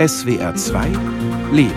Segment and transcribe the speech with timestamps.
[0.00, 0.86] SWR 2
[1.52, 1.74] Leben.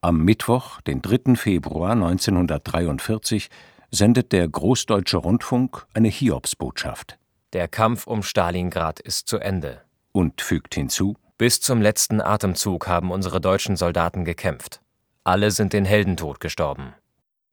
[0.00, 1.36] Am Mittwoch, den 3.
[1.36, 3.50] Februar 1943,
[3.90, 7.18] sendet der Großdeutsche Rundfunk eine Hiobsbotschaft.
[7.52, 9.82] Der Kampf um Stalingrad ist zu Ende.
[10.12, 14.80] Und fügt hinzu: Bis zum letzten Atemzug haben unsere deutschen Soldaten gekämpft.
[15.22, 16.94] Alle sind den Heldentod gestorben.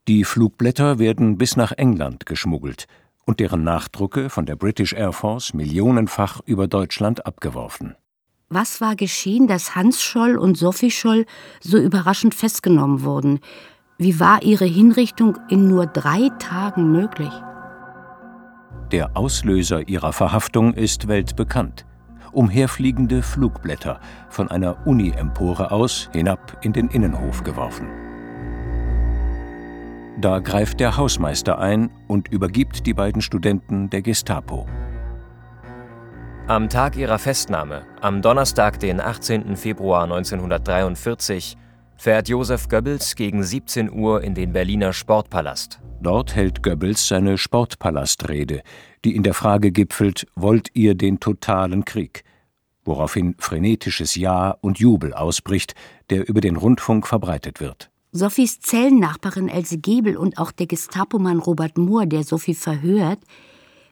[0.08, 2.88] Die Flugblätter werden bis nach England geschmuggelt
[3.28, 7.96] und deren Nachdrucke von der British Air Force millionenfach über Deutschland abgeworfen.
[8.50, 11.26] Was war geschehen, dass Hans Scholl und Sophie Scholl
[11.60, 13.42] so überraschend festgenommen wurden?
[13.98, 17.32] Wie war ihre Hinrichtung in nur drei Tagen möglich?
[18.94, 21.86] Der Auslöser ihrer Verhaftung ist weltbekannt.
[22.32, 28.07] Umherfliegende Flugblätter, von einer Uni-Empore aus hinab in den Innenhof geworfen.
[30.20, 34.68] Da greift der Hausmeister ein und übergibt die beiden Studenten der Gestapo.
[36.48, 39.56] Am Tag ihrer Festnahme, am Donnerstag, den 18.
[39.56, 41.56] Februar 1943,
[41.98, 45.82] fährt Josef Goebbels gegen 17 Uhr in den Berliner Sportpalast.
[46.02, 48.64] Dort hält Goebbels seine Sportpalastrede,
[49.06, 52.24] die in der Frage gipfelt: Wollt ihr den totalen Krieg?
[52.86, 55.76] Woraufhin frenetisches Ja und Jubel ausbricht,
[56.10, 57.92] der über den Rundfunk verbreitet wird.
[58.18, 63.20] Sophies Zellennachbarin Else Gebel und auch der Gestapomann Robert Mohr, der Sophie verhört,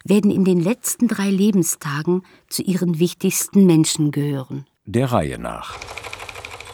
[0.03, 4.65] werden in den letzten drei Lebenstagen zu ihren wichtigsten Menschen gehören.
[4.85, 5.77] Der Reihe nach.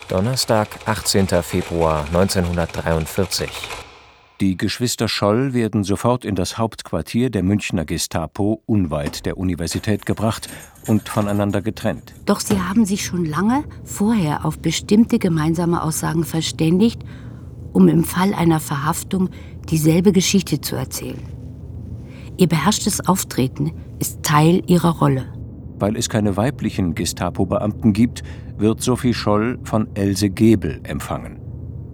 [0.07, 1.27] Donnerstag, 18.
[1.41, 3.49] Februar 1943.
[4.39, 10.49] Die Geschwister Scholl werden sofort in das Hauptquartier der Münchner Gestapo unweit der Universität gebracht
[10.87, 12.13] und voneinander getrennt.
[12.25, 17.03] Doch sie haben sich schon lange vorher auf bestimmte gemeinsame Aussagen verständigt
[17.73, 19.29] um im Fall einer Verhaftung
[19.69, 21.21] dieselbe Geschichte zu erzählen.
[22.37, 25.25] Ihr beherrschtes Auftreten ist Teil ihrer Rolle.
[25.79, 28.23] Weil es keine weiblichen Gestapo-Beamten gibt,
[28.57, 31.39] wird Sophie Scholl von Else Gebel empfangen.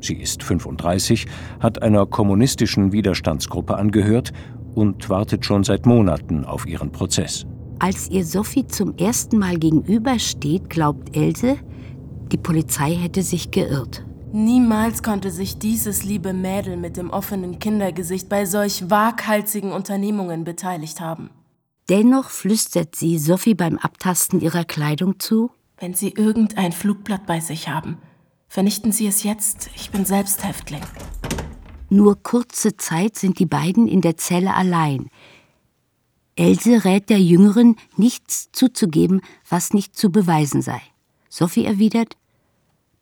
[0.01, 1.25] Sie ist 35,
[1.59, 4.31] hat einer kommunistischen Widerstandsgruppe angehört
[4.75, 7.45] und wartet schon seit Monaten auf ihren Prozess.
[7.79, 11.57] Als ihr Sophie zum ersten Mal gegenübersteht, glaubt Else,
[12.31, 14.06] die Polizei hätte sich geirrt.
[14.33, 20.99] Niemals konnte sich dieses liebe Mädel mit dem offenen Kindergesicht bei solch waghalsigen Unternehmungen beteiligt
[20.99, 21.29] haben.
[21.87, 25.51] Dennoch flüstert sie Sophie beim Abtasten ihrer Kleidung zu.
[25.79, 27.97] Wenn Sie irgendein Flugblatt bei sich haben,
[28.49, 29.69] vernichten Sie es jetzt.
[29.75, 30.81] Ich bin selbst Häftling.
[31.89, 35.09] Nur kurze Zeit sind die beiden in der Zelle allein.
[36.35, 40.81] Else rät der Jüngeren, nichts zuzugeben, was nicht zu beweisen sei.
[41.29, 42.17] Sophie erwidert,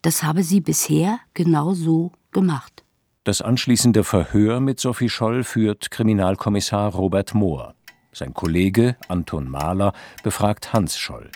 [0.05, 2.83] das habe sie bisher genau so gemacht.
[3.23, 7.73] Das anschließende Verhör mit Sophie Scholl führt Kriminalkommissar Robert Mohr.
[8.11, 11.31] Sein Kollege Anton Mahler befragt Hans Scholl.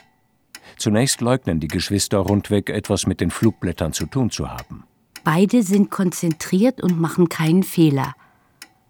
[0.78, 4.84] Zunächst leugnen die Geschwister rundweg etwas mit den Flugblättern zu tun zu haben.
[5.24, 8.14] Beide sind konzentriert und machen keinen Fehler.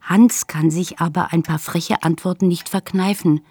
[0.02, 3.46] Hans kann sich aber ein paar freche Antworten nicht verkneifen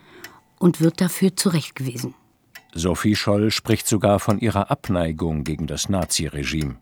[0.59, 2.15] und wird dafür zurechtgewiesen.
[2.75, 6.77] Sophie Scholl spricht sogar von ihrer Abneigung gegen das Naziregime.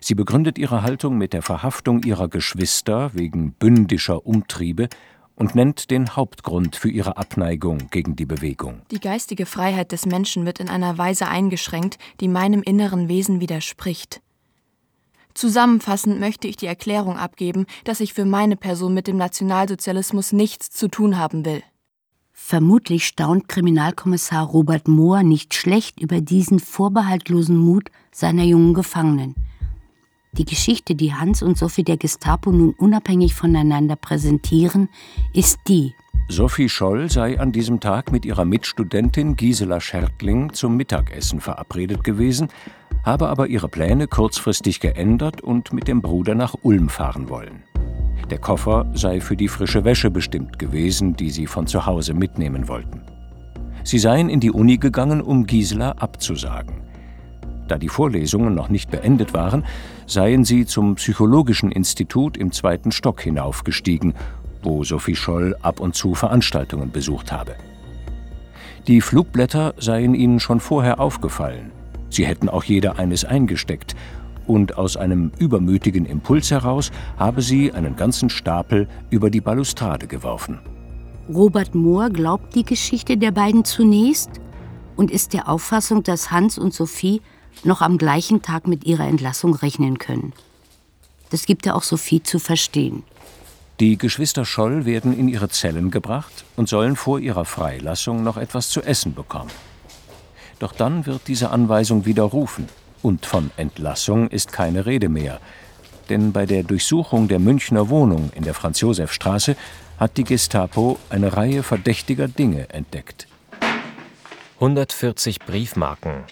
[0.00, 4.88] Sie begründet ihre Haltung mit der Verhaftung ihrer Geschwister wegen bündischer Umtriebe
[5.34, 8.82] und nennt den Hauptgrund für ihre Abneigung gegen die Bewegung.
[8.90, 14.20] Die geistige Freiheit des Menschen wird in einer Weise eingeschränkt, die meinem inneren Wesen widerspricht.
[15.34, 20.70] Zusammenfassend möchte ich die Erklärung abgeben, dass ich für meine Person mit dem Nationalsozialismus nichts
[20.70, 21.62] zu tun haben will.
[22.32, 29.34] Vermutlich staunt Kriminalkommissar Robert Mohr nicht schlecht über diesen vorbehaltlosen Mut seiner jungen Gefangenen.
[30.32, 34.88] Die Geschichte, die Hans und Sophie der Gestapo nun unabhängig voneinander präsentieren,
[35.34, 35.94] ist die.
[36.28, 42.48] Sophie Scholl sei an diesem Tag mit ihrer Mitstudentin Gisela Schertling zum Mittagessen verabredet gewesen,
[43.04, 47.64] habe aber ihre Pläne kurzfristig geändert und mit dem Bruder nach Ulm fahren wollen.
[48.30, 52.68] Der Koffer sei für die frische Wäsche bestimmt gewesen, die sie von zu Hause mitnehmen
[52.68, 53.02] wollten.
[53.84, 56.76] Sie seien in die Uni gegangen, um Gisela abzusagen.
[57.68, 59.64] Da die Vorlesungen noch nicht beendet waren,
[60.06, 64.14] seien sie zum Psychologischen Institut im zweiten Stock hinaufgestiegen,
[64.62, 67.56] wo Sophie Scholl ab und zu Veranstaltungen besucht habe.
[68.86, 71.72] Die Flugblätter seien ihnen schon vorher aufgefallen.
[72.12, 73.96] Sie hätten auch jeder eines eingesteckt
[74.46, 80.58] und aus einem übermütigen Impuls heraus habe sie einen ganzen Stapel über die Balustrade geworfen.
[81.32, 84.30] Robert Mohr glaubt die Geschichte der beiden zunächst
[84.96, 87.22] und ist der Auffassung, dass Hans und Sophie
[87.64, 90.32] noch am gleichen Tag mit ihrer Entlassung rechnen können.
[91.30, 93.04] Das gibt er auch Sophie zu verstehen.
[93.80, 98.68] Die Geschwister Scholl werden in ihre Zellen gebracht und sollen vor ihrer Freilassung noch etwas
[98.68, 99.50] zu essen bekommen.
[100.62, 102.68] Doch dann wird diese Anweisung widerrufen
[103.02, 105.40] und von Entlassung ist keine Rede mehr.
[106.08, 109.56] Denn bei der Durchsuchung der Münchner Wohnung in der Franz-Josef-Straße
[109.98, 113.26] hat die Gestapo eine Reihe verdächtiger Dinge entdeckt.
[114.60, 116.22] 140 Briefmarken,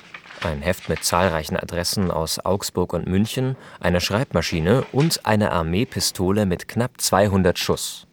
[0.44, 6.68] ein Heft mit zahlreichen Adressen aus Augsburg und München, eine Schreibmaschine und eine Armeepistole mit
[6.68, 8.06] knapp 200 Schuss.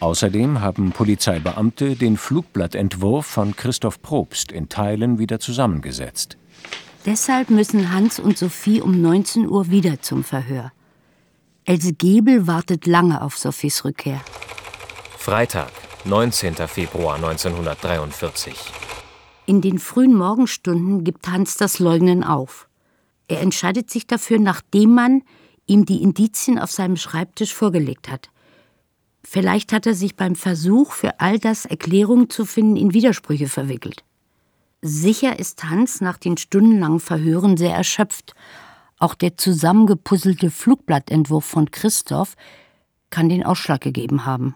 [0.00, 6.38] Außerdem haben Polizeibeamte den Flugblattentwurf von Christoph Probst in Teilen wieder zusammengesetzt.
[7.04, 10.72] Deshalb müssen Hans und Sophie um 19 Uhr wieder zum Verhör.
[11.66, 14.20] Else Gebel wartet lange auf Sophies Rückkehr.
[15.18, 15.70] Freitag,
[16.06, 16.54] 19.
[16.66, 18.54] Februar 1943.
[19.44, 22.68] In den frühen Morgenstunden gibt Hans das Leugnen auf.
[23.28, 25.22] Er entscheidet sich dafür, nachdem man
[25.66, 28.30] ihm die Indizien auf seinem Schreibtisch vorgelegt hat.
[29.22, 34.04] Vielleicht hat er sich beim Versuch, für all das Erklärungen zu finden, in Widersprüche verwickelt.
[34.82, 38.34] Sicher ist Hans nach den stundenlangen Verhören sehr erschöpft.
[38.98, 42.34] Auch der zusammengepuzzelte Flugblattentwurf von Christoph
[43.10, 44.54] kann den Ausschlag gegeben haben.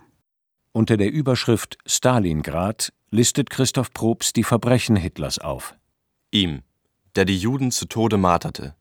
[0.73, 5.75] Unter der Überschrift Stalingrad listet Christoph Probst die Verbrechen Hitlers auf.
[6.31, 6.63] Ihm,
[7.15, 8.75] der die Juden zu Tode marterte,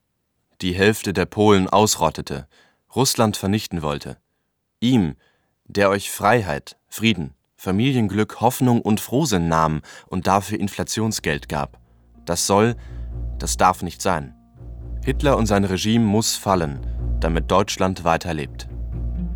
[0.61, 2.47] die Hälfte der Polen ausrottete,
[2.95, 4.17] Russland vernichten wollte.
[4.79, 5.15] Ihm,
[5.65, 11.79] der euch Freiheit, Frieden, Familienglück, Hoffnung und Frohsinn nahm und dafür Inflationsgeld gab.
[12.25, 12.75] Das soll,
[13.39, 14.35] das darf nicht sein.
[15.03, 16.85] Hitler und sein Regime muss fallen,
[17.19, 18.67] damit Deutschland weiterlebt.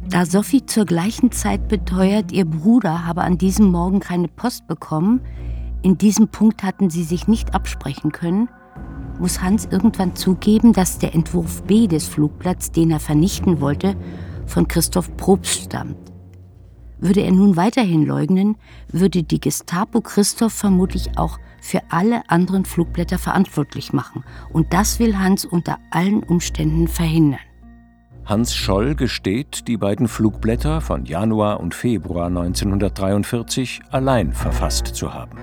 [0.09, 5.21] Da Sophie zur gleichen Zeit beteuert, ihr Bruder habe an diesem Morgen keine Post bekommen,
[5.81, 8.49] in diesem Punkt hatten sie sich nicht absprechen können,
[9.19, 13.95] muss Hans irgendwann zugeben, dass der Entwurf B des Flugblatts, den er vernichten wollte,
[14.45, 16.06] von Christoph Probst stammt.
[16.99, 18.55] Würde er nun weiterhin leugnen,
[18.91, 24.23] würde die Gestapo Christoph vermutlich auch für alle anderen Flugblätter verantwortlich machen.
[24.51, 27.39] Und das will Hans unter allen Umständen verhindern.
[28.25, 35.37] Hans Scholl gesteht, die beiden Flugblätter von Januar und Februar 1943 allein verfasst zu haben.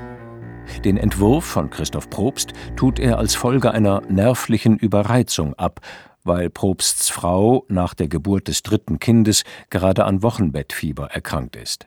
[0.84, 5.80] Den Entwurf von Christoph Probst tut er als Folge einer nervlichen Überreizung ab
[6.24, 11.86] weil Probsts Frau nach der Geburt des dritten Kindes gerade an Wochenbettfieber erkrankt ist.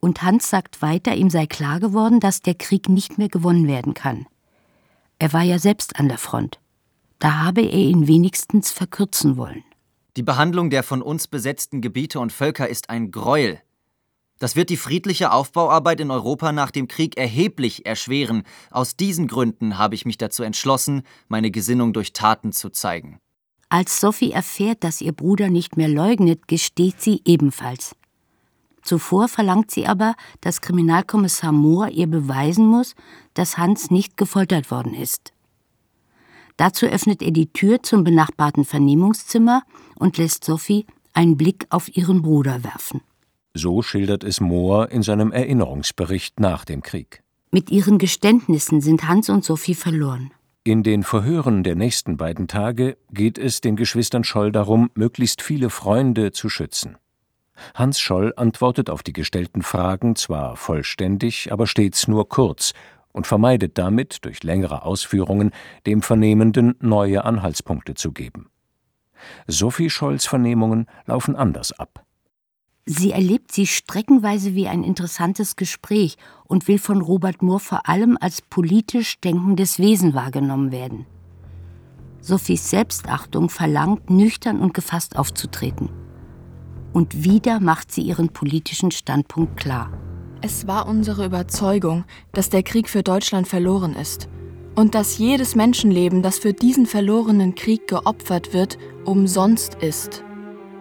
[0.00, 3.94] Und Hans sagt weiter, ihm sei klar geworden, dass der Krieg nicht mehr gewonnen werden
[3.94, 4.26] kann.
[5.18, 6.60] Er war ja selbst an der Front.
[7.18, 9.64] Da habe er ihn wenigstens verkürzen wollen.
[10.16, 13.60] Die Behandlung der von uns besetzten Gebiete und Völker ist ein Gräuel.
[14.38, 18.44] Das wird die friedliche Aufbauarbeit in Europa nach dem Krieg erheblich erschweren.
[18.70, 23.18] Aus diesen Gründen habe ich mich dazu entschlossen, meine Gesinnung durch Taten zu zeigen.
[23.70, 27.94] Als Sophie erfährt, dass ihr Bruder nicht mehr leugnet, gesteht sie ebenfalls.
[28.82, 32.94] Zuvor verlangt sie aber, dass Kriminalkommissar Mohr ihr beweisen muss,
[33.34, 35.32] dass Hans nicht gefoltert worden ist.
[36.56, 39.62] Dazu öffnet er die Tür zum benachbarten Vernehmungszimmer
[39.96, 43.02] und lässt Sophie einen Blick auf ihren Bruder werfen.
[43.54, 47.22] So schildert es Mohr in seinem Erinnerungsbericht nach dem Krieg.
[47.50, 50.32] Mit ihren Geständnissen sind Hans und Sophie verloren.
[50.68, 55.70] In den Verhören der nächsten beiden Tage geht es den Geschwistern Scholl darum, möglichst viele
[55.70, 56.98] Freunde zu schützen.
[57.72, 62.74] Hans Scholl antwortet auf die gestellten Fragen zwar vollständig, aber stets nur kurz
[63.12, 65.52] und vermeidet damit, durch längere Ausführungen,
[65.86, 68.50] dem Vernehmenden neue Anhaltspunkte zu geben.
[69.46, 72.04] Sophie Scholls Vernehmungen laufen anders ab.
[72.90, 76.16] Sie erlebt sie streckenweise wie ein interessantes Gespräch
[76.46, 81.04] und will von Robert Moore vor allem als politisch denkendes Wesen wahrgenommen werden.
[82.22, 85.90] Sophies Selbstachtung verlangt, nüchtern und gefasst aufzutreten.
[86.94, 89.92] Und wieder macht sie ihren politischen Standpunkt klar.
[90.40, 94.30] Es war unsere Überzeugung, dass der Krieg für Deutschland verloren ist
[94.76, 100.24] und dass jedes Menschenleben, das für diesen verlorenen Krieg geopfert wird, umsonst ist.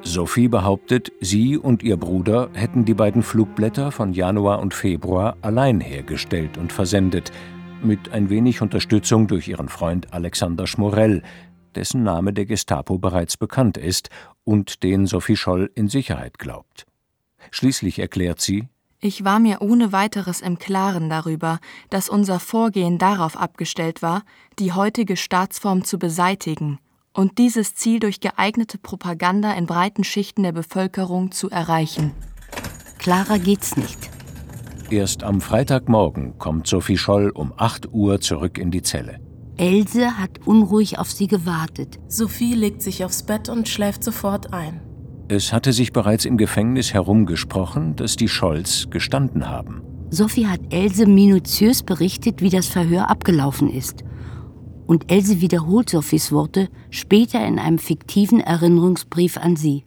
[0.04, 5.82] Sophie behauptet, sie und ihr Bruder hätten die beiden Flugblätter von Januar und Februar allein
[5.82, 7.32] hergestellt und versendet,
[7.84, 11.24] mit ein wenig Unterstützung durch ihren Freund Alexander Schmorell,
[11.76, 14.10] dessen Name der Gestapo bereits bekannt ist
[14.44, 16.86] und den Sophie Scholl in Sicherheit glaubt.
[17.52, 18.68] Schließlich erklärt sie,
[19.00, 21.60] ich war mir ohne weiteres im Klaren darüber,
[21.92, 24.24] dass unser Vorgehen darauf abgestellt war,
[24.58, 26.80] die heutige Staatsform zu beseitigen
[27.18, 32.12] und dieses Ziel durch geeignete Propaganda in breiten Schichten der Bevölkerung zu erreichen.
[33.00, 33.98] Klarer geht's nicht.
[34.92, 39.20] Erst am Freitagmorgen kommt Sophie Scholl um 8 Uhr zurück in die Zelle.
[39.58, 41.98] Else hat unruhig auf sie gewartet.
[42.08, 44.80] Sophie legt sich aufs Bett und schläft sofort ein.
[45.28, 49.82] Es hatte sich bereits im Gefängnis herumgesprochen, dass die Scholls gestanden haben.
[50.12, 54.04] Sophie hat Else minutiös berichtet, wie das Verhör abgelaufen ist.
[54.88, 59.84] Und Else wiederholt Sophies Worte später in einem fiktiven Erinnerungsbrief an sie.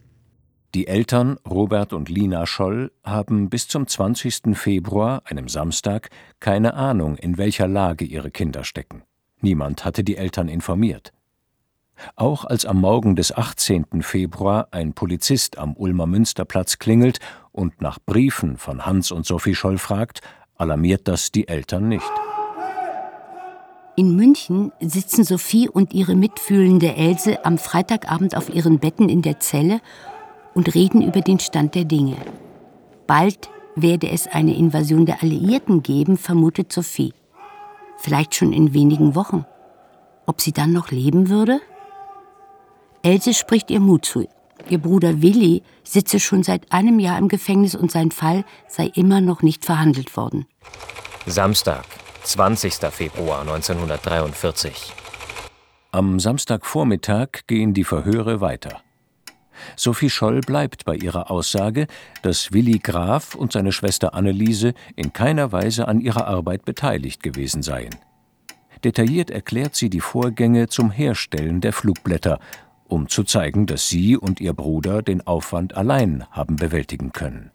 [0.75, 4.55] Die Eltern Robert und Lina Scholl haben bis zum 20.
[4.55, 9.01] Februar, einem Samstag, keine Ahnung, in welcher Lage ihre Kinder stecken.
[9.41, 11.11] Niemand hatte die Eltern informiert.
[12.15, 14.01] Auch als am Morgen des 18.
[14.01, 17.19] Februar ein Polizist am Ulmer Münsterplatz klingelt
[17.51, 20.21] und nach Briefen von Hans und Sophie Scholl fragt,
[20.55, 22.11] alarmiert das die Eltern nicht.
[24.01, 29.39] In München sitzen Sophie und ihre mitfühlende Else am Freitagabend auf ihren Betten in der
[29.39, 29.79] Zelle
[30.55, 32.15] und reden über den Stand der Dinge.
[33.05, 37.13] Bald werde es eine Invasion der Alliierten geben, vermutet Sophie.
[37.99, 39.45] Vielleicht schon in wenigen Wochen.
[40.25, 41.61] Ob sie dann noch leben würde?
[43.03, 44.27] Else spricht ihr Mut zu.
[44.67, 49.21] Ihr Bruder Willi sitze schon seit einem Jahr im Gefängnis und sein Fall sei immer
[49.21, 50.47] noch nicht verhandelt worden.
[51.27, 51.85] Samstag,
[52.23, 52.73] 20.
[52.91, 54.93] Februar 1943.
[55.91, 58.81] Am Samstagvormittag gehen die Verhöre weiter.
[59.75, 61.87] Sophie Scholl bleibt bei ihrer Aussage,
[62.21, 67.63] dass Willi Graf und seine Schwester Anneliese in keiner Weise an ihrer Arbeit beteiligt gewesen
[67.63, 67.95] seien.
[68.83, 72.39] Detailliert erklärt sie die Vorgänge zum Herstellen der Flugblätter,
[72.87, 77.51] um zu zeigen, dass sie und ihr Bruder den Aufwand allein haben bewältigen können.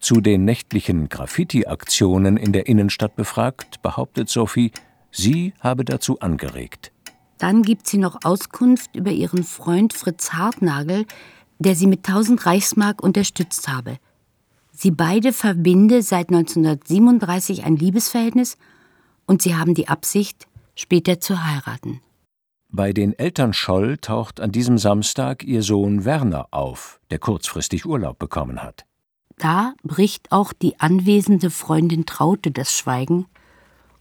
[0.00, 4.72] Zu den nächtlichen Graffiti-Aktionen in der Innenstadt befragt, behauptet Sophie,
[5.10, 6.92] sie habe dazu angeregt.
[7.38, 11.06] Dann gibt sie noch Auskunft über ihren Freund Fritz Hartnagel,
[11.58, 13.98] der sie mit 1000 Reichsmark unterstützt habe.
[14.72, 18.58] Sie beide verbinde seit 1937 ein Liebesverhältnis
[19.26, 22.00] und sie haben die Absicht, später zu heiraten.
[22.68, 28.18] Bei den Eltern Scholl taucht an diesem Samstag ihr Sohn Werner auf, der kurzfristig Urlaub
[28.18, 28.84] bekommen hat.
[29.38, 33.26] Da bricht auch die anwesende Freundin Traute das Schweigen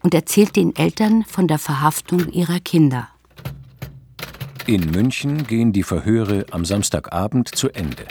[0.02, 3.10] und erzählt den Eltern von der Verhaftung ihrer Kinder.
[4.66, 8.06] In München gehen die Verhöre am Samstagabend zu Ende.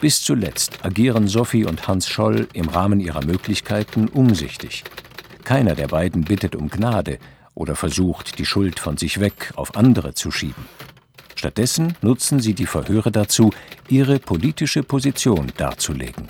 [0.00, 4.84] Bis zuletzt agieren Sophie und Hans Scholl im Rahmen ihrer Möglichkeiten umsichtig.
[5.44, 7.18] Keiner der beiden bittet um Gnade
[7.54, 10.66] oder versucht, die Schuld von sich weg auf andere zu schieben.
[11.38, 13.50] Stattdessen nutzen sie die Verhöre dazu,
[13.88, 16.26] ihre politische Position darzulegen.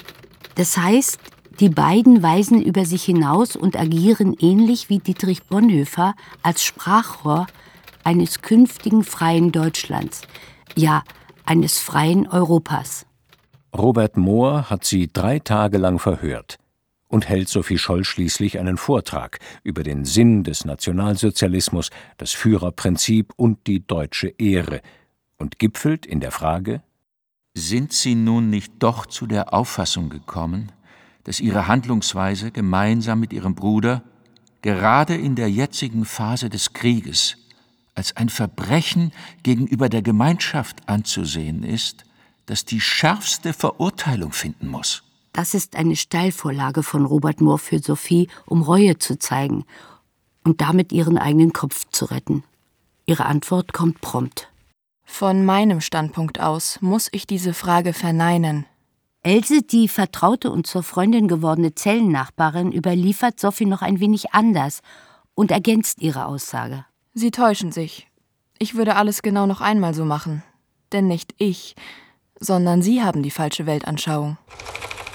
[0.57, 1.19] Das heißt,
[1.61, 7.47] die beiden weisen über sich hinaus und agieren ähnlich wie Dietrich Bonhoeffer als Sprachrohr
[8.05, 10.21] eines künftigen freien Deutschlands,
[10.77, 11.03] ja
[11.47, 13.07] eines freien Europas.
[13.75, 16.59] Robert Mohr hat sie drei Tage lang verhört
[17.09, 23.67] und hält Sophie Scholl schließlich einen Vortrag über den Sinn des Nationalsozialismus, das Führerprinzip und
[23.67, 24.83] die deutsche Ehre
[25.39, 26.83] und gipfelt in der Frage
[27.55, 30.71] Sind Sie nun nicht doch zu der Auffassung gekommen,
[31.25, 34.03] dass Ihre Handlungsweise gemeinsam mit Ihrem Bruder
[34.63, 37.37] gerade in der jetzigen Phase des Krieges
[37.95, 39.13] als ein Verbrechen
[39.43, 42.05] gegenüber der Gemeinschaft anzusehen ist,
[42.47, 45.03] das die schärfste Verurteilung finden muss.
[45.33, 49.65] Das ist eine Steilvorlage von Robert Moore für Sophie, um Reue zu zeigen
[50.45, 52.45] und damit ihren eigenen Kopf zu retten.
[53.07, 54.51] Ihre Antwort kommt prompt.
[55.05, 58.67] Von meinem Standpunkt aus muss ich diese Frage verneinen.
[59.23, 64.81] Else, die vertraute und zur Freundin gewordene Zellennachbarin, überliefert Sophie noch ein wenig anders
[65.35, 66.85] und ergänzt ihre Aussage.
[67.15, 68.07] Sie täuschen sich.
[68.59, 70.43] Ich würde alles genau noch einmal so machen.
[70.93, 71.75] Denn nicht ich,
[72.41, 74.37] sondern Sie haben die falsche Weltanschauung.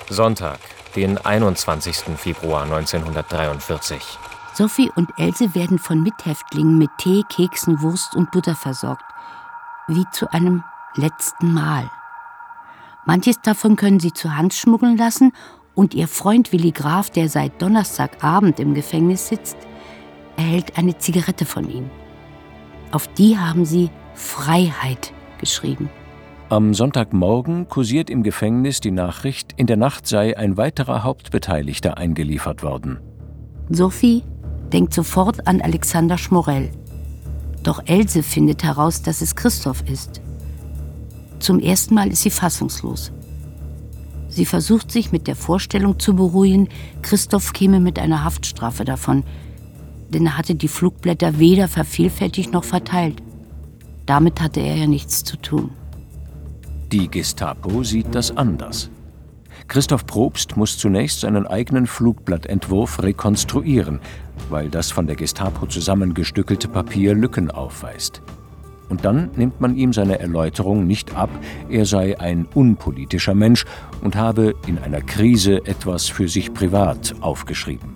[0.09, 0.59] Sonntag,
[0.95, 2.17] den 21.
[2.17, 4.01] Februar 1943.
[4.53, 9.03] Sophie und Else werden von Mithäftlingen mit Tee, Keksen, Wurst und Butter versorgt.
[9.87, 10.63] Wie zu einem
[10.95, 11.89] letzten Mal.
[13.05, 15.33] Manches davon können sie zu Hans schmuggeln lassen
[15.73, 19.57] und ihr Freund Willi Graf, der seit Donnerstagabend im Gefängnis sitzt,
[20.37, 21.89] erhält eine Zigarette von ihm.
[22.91, 25.89] Auf die haben sie Freiheit geschrieben.
[26.53, 32.61] Am Sonntagmorgen kursiert im Gefängnis die Nachricht, in der Nacht sei ein weiterer Hauptbeteiligter eingeliefert
[32.61, 32.99] worden.
[33.69, 34.21] Sophie
[34.71, 36.69] denkt sofort an Alexander Schmorell.
[37.63, 40.21] Doch Else findet heraus, dass es Christoph ist.
[41.39, 43.11] Zum ersten Mal ist sie fassungslos.
[44.27, 46.69] Sie versucht sich mit der Vorstellung zu beruhigen,
[47.01, 49.23] Christoph käme mit einer Haftstrafe davon,
[50.09, 53.23] denn er hatte die Flugblätter weder vervielfältigt noch verteilt.
[54.05, 55.71] Damit hatte er ja nichts zu tun.
[56.93, 58.91] Die Gestapo sieht das anders.
[59.67, 63.99] Christoph Probst muss zunächst seinen eigenen Flugblattentwurf rekonstruieren,
[64.51, 68.21] weil das von der Gestapo zusammengestückelte Papier Lücken aufweist.
[68.89, 71.31] Und dann nimmt man ihm seine Erläuterung nicht ab,
[71.67, 73.65] er sei ein unpolitischer Mensch
[74.03, 77.95] und habe in einer Krise etwas für sich privat aufgeschrieben.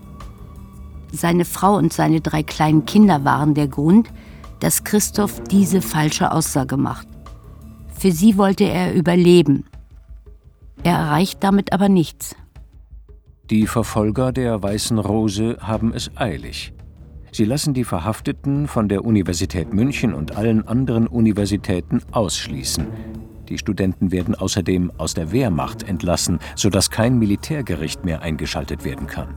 [1.12, 4.10] Seine Frau und seine drei kleinen Kinder waren der Grund,
[4.60, 7.07] dass Christoph diese falsche Aussage macht.
[7.98, 9.66] Für sie wollte er überleben.
[10.84, 12.36] Er erreicht damit aber nichts.
[13.50, 16.74] Die Verfolger der Weißen Rose haben es eilig.
[17.32, 22.88] Sie lassen die Verhafteten von der Universität München und allen anderen Universitäten ausschließen.
[23.50, 29.36] Die Studenten werden außerdem aus der Wehrmacht entlassen, sodass kein Militärgericht mehr eingeschaltet werden kann.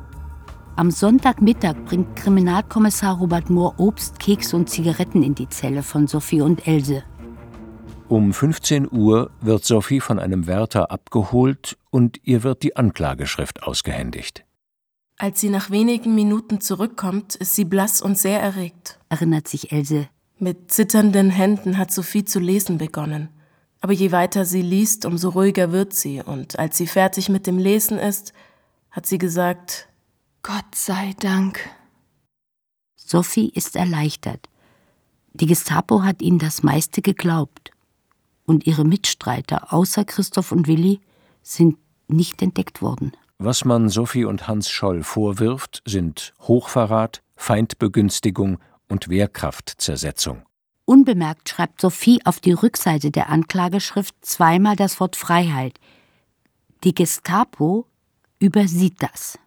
[0.76, 6.40] Am Sonntagmittag bringt Kriminalkommissar Robert Mohr Obst, Keks und Zigaretten in die Zelle von Sophie
[6.40, 7.02] und Else.
[8.10, 14.44] Um 15 Uhr wird Sophie von einem Wärter abgeholt und ihr wird die Anklageschrift ausgehändigt.
[15.16, 20.08] Als sie nach wenigen Minuten zurückkommt, ist sie blass und sehr erregt, erinnert sich Else.
[20.40, 23.28] Mit zitternden Händen hat Sophie zu lesen begonnen.
[23.80, 27.58] Aber je weiter sie liest, umso ruhiger wird sie, und als sie fertig mit dem
[27.58, 28.32] Lesen ist,
[28.90, 29.88] hat sie gesagt,
[30.42, 31.60] Gott sei Dank.
[32.96, 34.48] Sophie ist erleichtert.
[35.32, 37.70] Die Gestapo hat ihnen das meiste geglaubt.
[38.50, 40.98] Und ihre Mitstreiter, außer Christoph und Willi,
[41.40, 41.78] sind
[42.08, 43.12] nicht entdeckt worden.
[43.38, 50.42] Was man Sophie und Hans Scholl vorwirft, sind Hochverrat, Feindbegünstigung und Wehrkraftzersetzung.
[50.84, 55.78] Unbemerkt schreibt Sophie auf die Rückseite der Anklageschrift zweimal das Wort Freiheit.
[56.82, 57.86] Die Gestapo
[58.40, 59.38] übersieht das.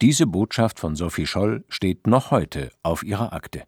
[0.00, 3.62] Diese Botschaft von Sophie Scholl steht noch heute auf ihrer Akte.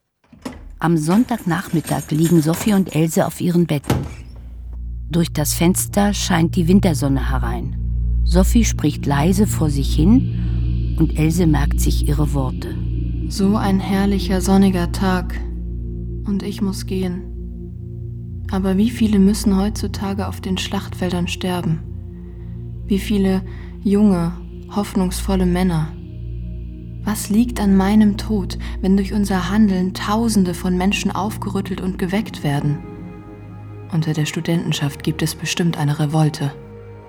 [0.81, 4.04] Am Sonntagnachmittag liegen Sophie und Else auf ihren Betten.
[5.11, 7.77] Durch das Fenster scheint die Wintersonne herein.
[8.25, 12.75] Sophie spricht leise vor sich hin und Else merkt sich ihre Worte.
[13.29, 15.39] So ein herrlicher sonniger Tag
[16.25, 18.45] und ich muss gehen.
[18.51, 21.83] Aber wie viele müssen heutzutage auf den Schlachtfeldern sterben?
[22.87, 23.43] Wie viele
[23.83, 24.33] junge,
[24.75, 25.93] hoffnungsvolle Männer?
[27.05, 32.43] Was liegt an meinem Tod, wenn durch unser Handeln Tausende von Menschen aufgerüttelt und geweckt
[32.43, 32.79] werden?
[33.94, 36.52] Unter der Studentenschaft gibt es bestimmt eine Revolte.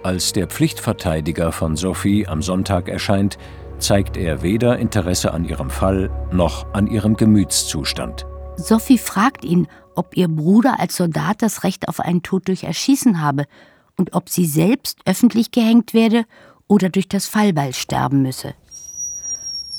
[0.04, 3.40] Als der Pflichtverteidiger von Sophie am Sonntag erscheint,
[3.80, 8.28] zeigt er weder Interesse an ihrem Fall noch an ihrem Gemütszustand.
[8.56, 13.20] Sophie fragt ihn, ob ihr Bruder als Soldat das Recht auf einen Tod durch Erschießen
[13.20, 13.46] habe
[13.98, 16.24] und ob sie selbst öffentlich gehängt werde
[16.68, 18.54] oder durch das Fallbeil sterben müsse.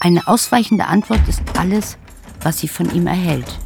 [0.01, 1.99] Eine ausweichende Antwort ist alles,
[2.43, 3.61] was sie von ihm erhält.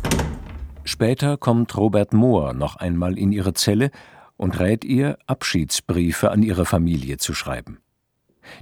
[0.85, 3.91] Später kommt Robert Mohr noch einmal in ihre Zelle
[4.37, 7.81] und rät ihr, Abschiedsbriefe an ihre Familie zu schreiben.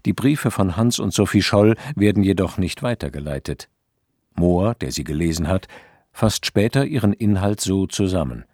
[0.05, 3.69] Die Briefe von Hans und Sophie Scholl werden jedoch nicht weitergeleitet.
[4.35, 5.69] Mohr, der sie gelesen hat,
[6.13, 8.45] fasst später ihren Inhalt so zusammen.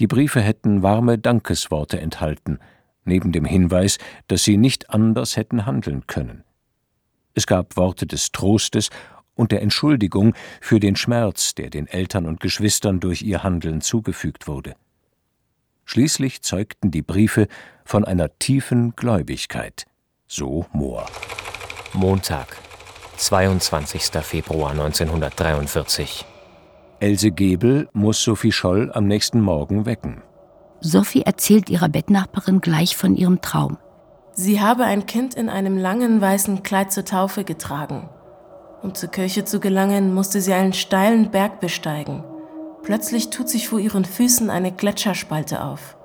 [0.00, 2.58] Die Briefe hätten warme Dankesworte enthalten,
[3.04, 6.44] neben dem Hinweis, dass sie nicht anders hätten handeln können.
[7.34, 8.90] Es gab Worte des Trostes
[9.40, 14.46] und der Entschuldigung für den Schmerz, der den Eltern und Geschwistern durch ihr Handeln zugefügt
[14.46, 14.74] wurde.
[15.86, 17.48] Schließlich zeugten die Briefe
[17.86, 19.86] von einer tiefen Gläubigkeit,
[20.26, 21.06] so Mohr.
[21.94, 22.58] Montag,
[23.16, 24.02] 22.
[24.22, 26.26] Februar 1943.
[27.00, 30.22] Else Gebel muss Sophie Scholl am nächsten Morgen wecken.
[30.80, 33.78] Sophie erzählt ihrer Bettnachbarin gleich von ihrem Traum.
[34.34, 38.10] Sie habe ein Kind in einem langen weißen Kleid zur Taufe getragen.
[38.82, 42.24] Um zur Kirche zu gelangen, musste sie einen steilen Berg besteigen.
[42.82, 45.96] Plötzlich tut sich vor ihren Füßen eine Gletscherspalte auf.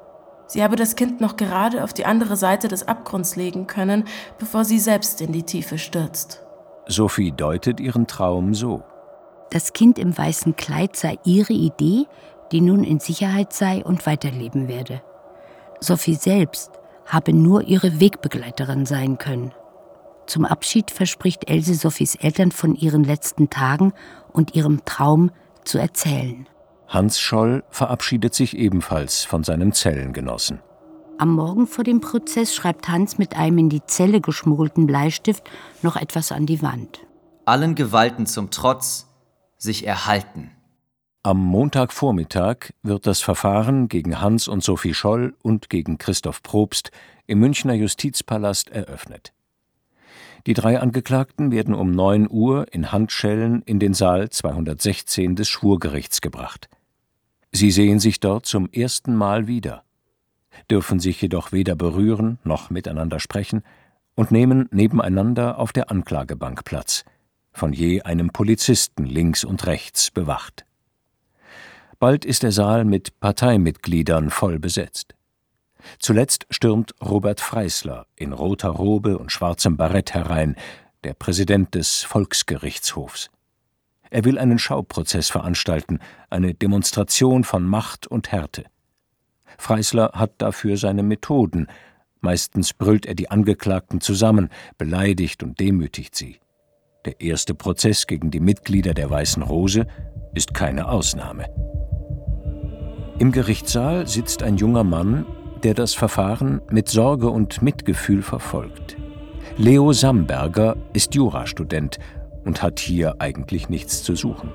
[0.47, 4.03] Sie habe das Kind noch gerade auf die andere Seite des Abgrunds legen können,
[4.37, 6.41] bevor sie selbst in die Tiefe stürzt.
[6.87, 8.83] Sophie deutet ihren Traum so.
[9.49, 12.05] Das Kind im weißen Kleid sei ihre Idee,
[12.51, 15.01] die nun in Sicherheit sei und weiterleben werde.
[15.79, 16.71] Sophie selbst
[17.05, 19.53] habe nur ihre Wegbegleiterin sein können.
[20.27, 23.93] Zum Abschied verspricht Else Sophies Eltern von ihren letzten Tagen
[24.31, 25.31] und ihrem Traum
[25.63, 26.47] zu erzählen.
[26.87, 30.59] Hans Scholl verabschiedet sich ebenfalls von seinem Zellengenossen.
[31.17, 35.49] Am Morgen vor dem Prozess schreibt Hans mit einem in die Zelle geschmuggelten Bleistift
[35.81, 37.05] noch etwas an die Wand.
[37.45, 39.07] Allen Gewalten zum Trotz
[39.57, 40.51] sich erhalten.
[41.23, 46.91] Am Montagvormittag wird das Verfahren gegen Hans und Sophie Scholl und gegen Christoph Probst
[47.25, 49.33] im Münchner Justizpalast eröffnet.
[50.47, 56.21] Die drei Angeklagten werden um 9 Uhr in Handschellen in den Saal 216 des Schwurgerichts
[56.21, 56.69] gebracht.
[57.51, 59.83] Sie sehen sich dort zum ersten Mal wieder,
[60.69, 63.63] dürfen sich jedoch weder berühren noch miteinander sprechen
[64.13, 67.05] und nehmen nebeneinander auf der Anklagebank Platz,
[67.51, 70.65] von je einem Polizisten links und rechts bewacht.
[71.97, 75.14] Bald ist der Saal mit Parteimitgliedern voll besetzt.
[75.99, 80.55] Zuletzt stürmt Robert Freisler in roter Robe und schwarzem Barett herein,
[81.03, 83.29] der Präsident des Volksgerichtshofs.
[84.09, 88.65] Er will einen Schauprozess veranstalten, eine Demonstration von Macht und Härte.
[89.57, 91.67] Freisler hat dafür seine Methoden.
[92.21, 96.39] Meistens brüllt er die Angeklagten zusammen, beleidigt und demütigt sie.
[97.05, 99.85] Der erste Prozess gegen die Mitglieder der Weißen Rose
[100.33, 101.45] ist keine Ausnahme.
[103.19, 105.25] Im Gerichtssaal sitzt ein junger Mann,
[105.63, 108.97] der das Verfahren mit Sorge und Mitgefühl verfolgt.
[109.57, 111.97] Leo Samberger ist Jurastudent
[112.43, 114.49] und hat hier eigentlich nichts zu suchen.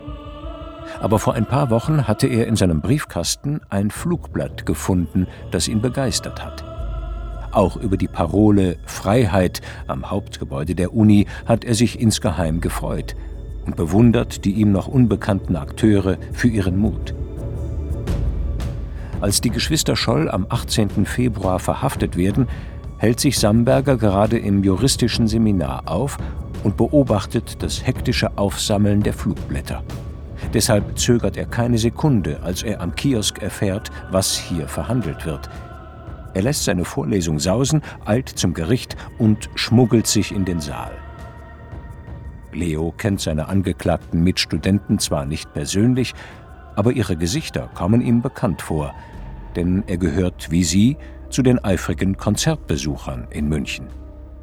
[1.00, 5.80] Aber vor ein paar Wochen hatte er in seinem Briefkasten ein Flugblatt gefunden, das ihn
[5.80, 6.64] begeistert hat.
[7.52, 13.16] Auch über die Parole Freiheit am Hauptgebäude der Uni hat er sich insgeheim gefreut
[13.66, 17.14] und bewundert die ihm noch unbekannten Akteure für ihren Mut.
[19.20, 21.04] Als die Geschwister Scholl am 18.
[21.04, 22.48] Februar verhaftet werden,
[22.96, 26.16] hält sich Samberger gerade im juristischen Seminar auf
[26.64, 29.82] und beobachtet das hektische Aufsammeln der Flugblätter.
[30.54, 35.50] Deshalb zögert er keine Sekunde, als er am Kiosk erfährt, was hier verhandelt wird.
[36.32, 40.92] Er lässt seine Vorlesung sausen, eilt zum Gericht und schmuggelt sich in den Saal.
[42.52, 46.14] Leo kennt seine angeklagten Mitstudenten zwar nicht persönlich,
[46.80, 48.94] aber ihre Gesichter kommen ihm bekannt vor–
[49.56, 50.96] denn er gehört wie sie
[51.28, 53.88] zu den eifrigen Konzertbesuchern in München.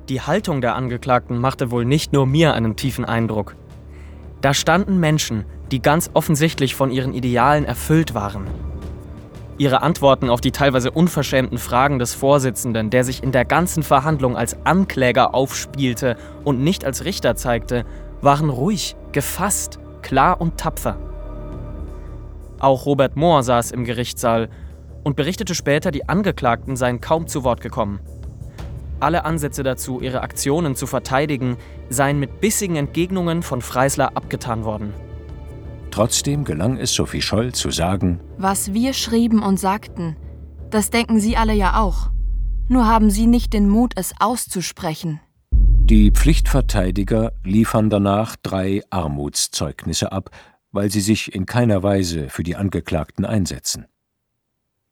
[0.09, 3.55] Die Haltung der Angeklagten machte wohl nicht nur mir einen tiefen Eindruck.
[4.39, 8.45] Da standen Menschen, die ganz offensichtlich von ihren Idealen erfüllt waren.
[9.57, 14.37] Ihre Antworten auf die teilweise unverschämten Fragen des Vorsitzenden, der sich in der ganzen Verhandlung
[14.37, 17.83] als Ankläger aufspielte und nicht als Richter zeigte,
[18.21, 21.06] waren ruhig, gefasst, klar und tapfer.
[22.59, 24.49] Auch Robert Mohr saß im Gerichtssaal
[25.03, 27.99] und berichtete später, die Angeklagten seien kaum zu Wort gekommen.
[28.99, 31.57] Alle Ansätze dazu, ihre Aktionen zu verteidigen,
[31.89, 34.93] seien mit bissigen Entgegnungen von Freisler abgetan worden.
[35.91, 40.15] Trotzdem gelang es Sophie Scholl zu sagen: Was wir schrieben und sagten,
[40.69, 42.09] das denken Sie alle ja auch.
[42.67, 45.21] Nur haben Sie nicht den Mut, es auszusprechen.
[45.51, 50.31] Die Pflichtverteidiger liefern danach drei Armutszeugnisse ab,
[50.77, 53.87] weil sie sich in keiner Weise für die Angeklagten einsetzen.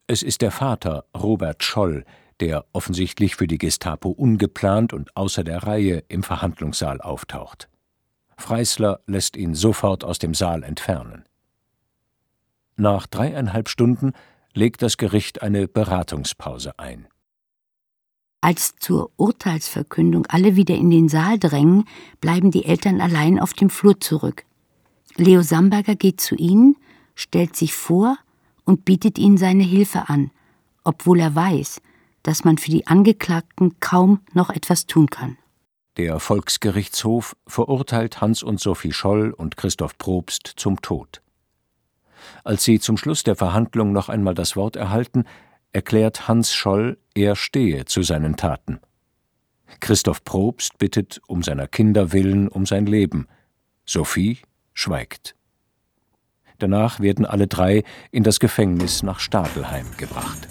[0.08, 2.06] Es ist der Vater, Robert Scholl,
[2.40, 7.70] der offensichtlich für die Gestapo ungeplant und außer der Reihe im Verhandlungssaal auftaucht.
[8.36, 11.26] Freisler lässt ihn sofort aus dem Saal entfernen.
[12.78, 14.14] Nach dreieinhalb Stunden
[14.56, 17.06] legt das Gericht eine Beratungspause ein.
[18.42, 21.88] Als zur Urteilsverkündung alle wieder in den Saal drängen,
[22.22, 24.46] bleiben die Eltern allein auf dem Flur zurück.
[25.18, 26.76] Leo Samberger geht zu ihnen,
[27.16, 28.18] stellt sich vor
[28.66, 30.32] und bietet ihnen seine Hilfe an,
[30.84, 31.82] obwohl er weiß,
[32.24, 35.38] dass man für die Angeklagten kaum noch etwas tun kann.
[35.98, 41.22] Der Volksgerichtshof verurteilt Hans und Sophie Scholl und Christoph Probst zum Tod.
[42.44, 45.24] Als sie zum Schluss der Verhandlung noch einmal das Wort erhalten,
[45.72, 48.80] erklärt Hans Scholl, er stehe zu seinen Taten.
[49.80, 53.28] Christoph Probst bittet um seiner Kinder willen um sein Leben.
[53.86, 54.40] Sophie
[54.76, 55.36] schweigt.
[56.60, 60.48] Danach werden alle drei in das Gefängnis nach Stadelheim gebracht.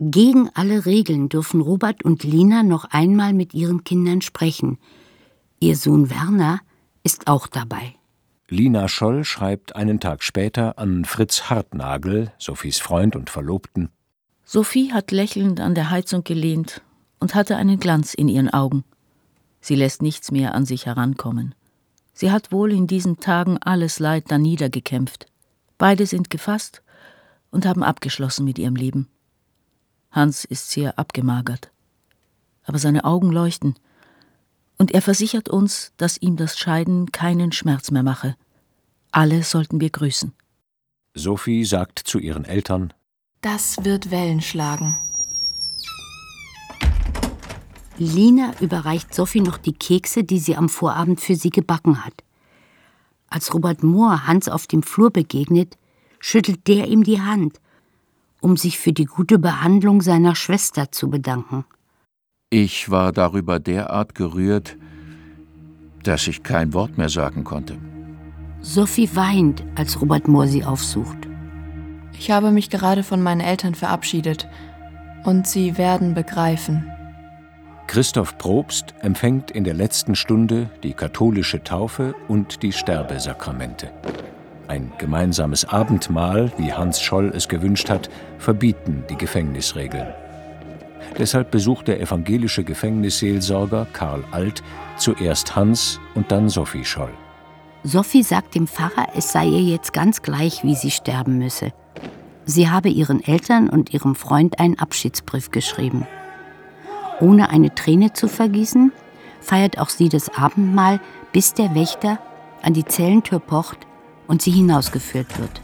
[0.00, 4.78] Gegen alle Regeln dürfen Robert und Lina noch einmal mit ihren Kindern sprechen.
[5.60, 6.60] Ihr Sohn Werner
[7.04, 7.94] ist auch dabei.
[8.48, 13.90] Lina Scholl schreibt einen Tag später an Fritz Hartnagel, Sophies Freund und Verlobten.
[14.44, 16.82] Sophie hat lächelnd an der Heizung gelehnt
[17.20, 18.84] und hatte einen Glanz in ihren Augen.
[19.60, 21.54] Sie lässt nichts mehr an sich herankommen.
[22.12, 25.26] Sie hat wohl in diesen Tagen alles Leid da niedergekämpft.
[25.78, 26.82] Beide sind gefasst
[27.50, 29.08] und haben abgeschlossen mit ihrem Leben.
[30.10, 31.70] Hans ist sehr abgemagert.
[32.64, 33.74] Aber seine Augen leuchten.
[34.78, 38.36] Und er versichert uns, dass ihm das Scheiden keinen Schmerz mehr mache.
[39.10, 40.32] Alle sollten wir grüßen.
[41.14, 42.92] Sophie sagt zu ihren Eltern:
[43.40, 44.96] Das wird Wellen schlagen.
[48.02, 52.24] Lina überreicht Sophie noch die Kekse, die sie am Vorabend für sie gebacken hat.
[53.28, 55.78] Als Robert Mohr Hans auf dem Flur begegnet,
[56.18, 57.60] schüttelt der ihm die Hand,
[58.40, 61.64] um sich für die gute Behandlung seiner Schwester zu bedanken.
[62.50, 64.76] Ich war darüber derart gerührt,
[66.02, 67.78] dass ich kein Wort mehr sagen konnte.
[68.60, 71.28] Sophie weint, als Robert Mohr sie aufsucht.
[72.18, 74.48] Ich habe mich gerade von meinen Eltern verabschiedet
[75.24, 76.91] und sie werden begreifen,
[77.92, 83.92] Christoph Probst empfängt in der letzten Stunde die katholische Taufe und die Sterbesakramente.
[84.66, 90.06] ein gemeinsames Abendmahl, wie Hans Scholl es gewünscht hat, verbieten die Gefängnisregeln.
[91.18, 94.62] Deshalb besucht der evangelische Gefängnisseelsorger Karl Alt
[94.96, 97.12] zuerst Hans und dann Sophie Scholl.
[97.84, 101.74] Sophie sagt dem Pfarrer, es sei ihr jetzt ganz gleich, wie sie sterben müsse.
[102.46, 106.06] Sie habe ihren Eltern und ihrem Freund einen Abschiedsbrief geschrieben.
[107.22, 108.90] Ohne eine Träne zu vergießen,
[109.40, 111.00] feiert auch sie das Abendmahl,
[111.32, 112.18] bis der Wächter
[112.62, 113.78] an die Zellentür pocht
[114.26, 115.60] und sie hinausgeführt wird.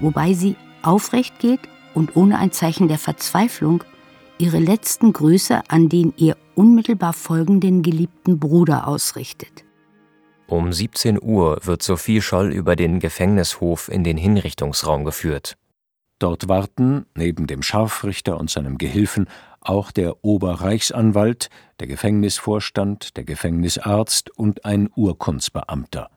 [0.00, 1.60] Wobei sie aufrecht geht
[1.92, 3.84] und ohne ein Zeichen der Verzweiflung
[4.38, 9.66] ihre letzten Grüße an den ihr unmittelbar folgenden geliebten Bruder ausrichtet.
[10.46, 15.58] Um 17 Uhr wird Sophie Scholl über den Gefängnishof in den Hinrichtungsraum geführt.
[16.18, 19.26] Dort warten, neben dem Scharfrichter und seinem Gehilfen,
[19.60, 26.10] auch der Oberreichsanwalt, der Gefängnisvorstand, der Gefängnisarzt und ein Urkundsbeamter.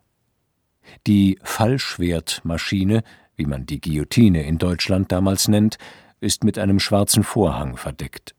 [1.07, 3.03] Die Fallschwertmaschine,
[3.35, 5.77] wie man die Guillotine in Deutschland damals nennt,
[6.19, 8.35] ist mit einem schwarzen Vorhang verdeckt.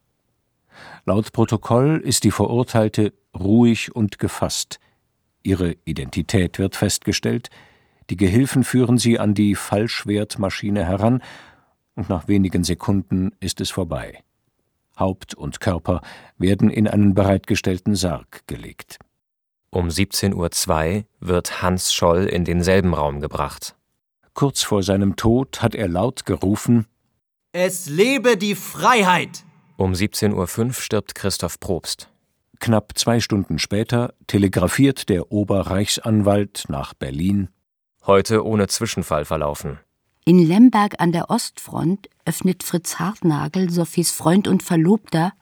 [1.05, 4.81] Laut Protokoll ist die Verurteilte ruhig und gefasst.
[5.43, 7.51] Ihre Identität wird festgestellt,
[8.11, 11.23] die Gehilfen führen sie an die Fallschwertmaschine heran,
[11.97, 14.25] und nach wenigen Sekunden ist es vorbei.
[14.99, 16.01] Haupt und Körper
[16.39, 18.99] werden in einen bereitgestellten Sarg gelegt.
[19.71, 23.75] Um 17.02 Uhr wird Hans Scholl in denselben Raum gebracht.
[24.33, 26.87] Kurz vor seinem Tod hat er laut gerufen
[27.53, 29.45] Es lebe die Freiheit.
[29.77, 32.11] Um 17.05 Uhr stirbt Christoph Probst.
[32.61, 37.49] Knapp zwei Stunden später telegrafiert der Oberreichsanwalt nach Berlin
[38.07, 39.79] Heute ohne Zwischenfall verlaufen.
[40.27, 45.35] In Lemberg an der Ostfront öffnet Fritz Hartnagel, Sophies Freund und Verlobter,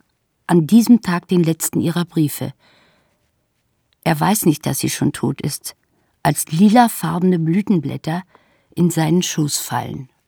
[0.48, 2.52] an diesem Tag den letzten ihrer Briefe.
[4.02, 5.76] Er weiß nicht, dass sie schon tot ist,
[6.24, 8.24] als lilafarbene Blütenblätter
[8.74, 10.08] in seinen Schoß fallen.